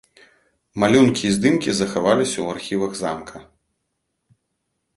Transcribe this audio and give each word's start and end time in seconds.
Малюнкі 0.83 1.23
і 1.29 1.33
здымкі 1.35 1.75
захаваліся 1.79 2.33
ў 2.43 2.47
архівах 2.55 2.91
замка. 3.01 3.43